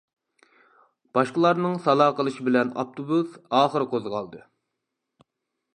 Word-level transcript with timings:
باشقىلارنىڭ 1.17 1.75
سالا 1.83 2.07
قىلىشى 2.21 2.47
بىلەن 2.49 2.73
ئاپتوبۇس 2.85 3.37
ئاخىرى 3.59 3.89
قوزغالدى. 3.95 4.45